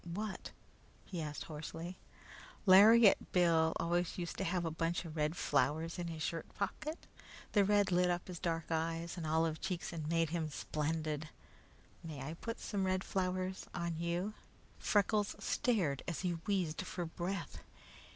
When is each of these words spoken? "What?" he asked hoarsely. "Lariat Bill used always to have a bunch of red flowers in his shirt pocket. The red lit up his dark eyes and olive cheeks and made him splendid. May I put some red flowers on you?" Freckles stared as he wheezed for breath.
"What?" 0.15 0.49
he 1.05 1.21
asked 1.21 1.43
hoarsely. 1.43 1.99
"Lariat 2.65 3.31
Bill 3.31 3.65
used 3.65 3.75
always 3.79 4.15
to 4.33 4.43
have 4.43 4.65
a 4.65 4.71
bunch 4.71 5.05
of 5.05 5.15
red 5.15 5.35
flowers 5.37 5.99
in 5.99 6.07
his 6.07 6.23
shirt 6.23 6.47
pocket. 6.55 7.05
The 7.51 7.63
red 7.63 7.91
lit 7.91 8.09
up 8.09 8.27
his 8.27 8.39
dark 8.39 8.71
eyes 8.71 9.15
and 9.15 9.27
olive 9.27 9.61
cheeks 9.61 9.93
and 9.93 10.09
made 10.09 10.31
him 10.31 10.49
splendid. 10.49 11.29
May 12.03 12.19
I 12.19 12.33
put 12.33 12.59
some 12.59 12.87
red 12.87 13.03
flowers 13.03 13.67
on 13.75 13.95
you?" 13.97 14.33
Freckles 14.79 15.35
stared 15.37 16.01
as 16.07 16.21
he 16.21 16.31
wheezed 16.47 16.81
for 16.81 17.05
breath. 17.05 17.59